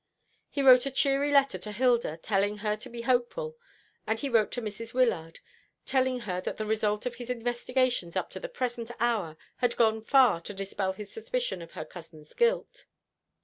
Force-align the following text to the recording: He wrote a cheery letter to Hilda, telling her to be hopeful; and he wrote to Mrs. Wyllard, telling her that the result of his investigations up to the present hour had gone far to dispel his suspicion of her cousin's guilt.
He 0.49 0.63
wrote 0.63 0.87
a 0.87 0.89
cheery 0.89 1.29
letter 1.31 1.59
to 1.59 1.71
Hilda, 1.71 2.17
telling 2.17 2.57
her 2.65 2.75
to 2.75 2.89
be 2.89 3.03
hopeful; 3.03 3.55
and 4.07 4.19
he 4.19 4.29
wrote 4.29 4.49
to 4.53 4.61
Mrs. 4.63 4.95
Wyllard, 4.95 5.41
telling 5.85 6.21
her 6.21 6.41
that 6.41 6.57
the 6.57 6.65
result 6.65 7.05
of 7.05 7.13
his 7.21 7.29
investigations 7.29 8.15
up 8.15 8.31
to 8.31 8.39
the 8.39 8.49
present 8.49 8.89
hour 8.99 9.37
had 9.57 9.75
gone 9.77 10.01
far 10.01 10.41
to 10.41 10.55
dispel 10.55 10.93
his 10.93 11.13
suspicion 11.13 11.61
of 11.61 11.73
her 11.73 11.85
cousin's 11.85 12.33
guilt. 12.33 12.87